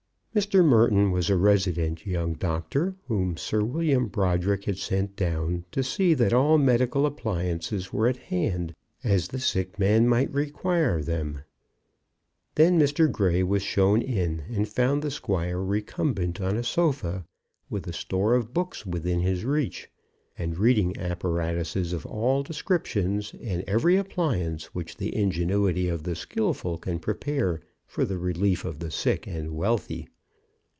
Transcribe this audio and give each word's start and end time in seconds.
Mr. 0.33 0.63
Merton 0.63 1.11
was 1.11 1.29
a 1.29 1.35
resident 1.35 2.05
young 2.05 2.31
doctor, 2.35 2.95
whom 3.09 3.35
Sir 3.35 3.61
William 3.65 4.07
Brodrick 4.07 4.63
had 4.63 4.77
sent 4.77 5.13
down 5.17 5.65
to 5.73 5.83
see 5.83 6.13
that 6.13 6.31
all 6.31 6.57
medical 6.57 7.05
appliances 7.05 7.91
were 7.91 8.07
at 8.07 8.15
hand 8.15 8.73
as 9.03 9.27
the 9.27 9.39
sick 9.39 9.77
man 9.77 10.07
might 10.07 10.31
require 10.31 11.01
them. 11.01 11.41
Then 12.55 12.79
Mr. 12.79 13.11
Grey 13.11 13.43
was 13.43 13.61
shown 13.61 14.01
in, 14.01 14.43
and 14.49 14.69
found 14.69 15.01
the 15.01 15.11
squire 15.11 15.61
recumbent 15.61 16.39
on 16.39 16.55
a 16.55 16.63
sofa, 16.63 17.25
with 17.69 17.85
a 17.85 17.91
store 17.91 18.33
of 18.33 18.53
books 18.53 18.85
within 18.85 19.19
his 19.19 19.43
reach, 19.43 19.89
and 20.37 20.57
reading 20.57 20.97
apparatuses 20.97 21.91
of 21.91 22.05
all 22.05 22.41
descriptions, 22.43 23.35
and 23.41 23.65
every 23.67 23.97
appliance 23.97 24.73
which 24.73 24.95
the 24.95 25.13
ingenuity 25.13 25.89
of 25.89 26.03
the 26.03 26.15
skilful 26.15 26.77
can 26.77 26.99
prepare 26.99 27.59
for 27.85 28.05
the 28.05 28.17
relief 28.17 28.63
of 28.63 28.79
the 28.79 28.89
sick 28.91 29.27
and 29.27 29.51
wealthy. 29.51 30.07